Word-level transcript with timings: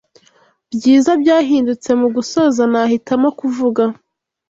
Byiza 0.75 1.11
byahindutse 1.21 1.89
Mugusoza 1.99 2.63
nahitamo 2.71 3.27
kuvuga 3.39 3.83